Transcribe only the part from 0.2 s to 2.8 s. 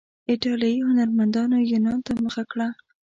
ایټالیایي هنرمندانو یونان ته مخه وکړه.